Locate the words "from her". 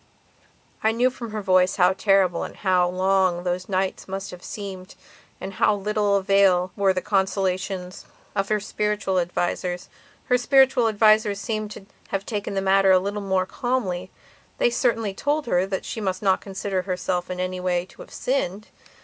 1.11-1.43